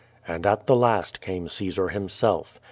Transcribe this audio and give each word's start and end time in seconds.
And 0.27 0.47
at 0.47 0.65
the 0.65 0.75
last 0.75 1.21
came 1.21 1.47
Caesar 1.47 1.89
himself. 1.89 2.59